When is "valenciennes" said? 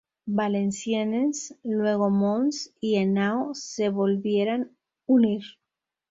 0.25-1.59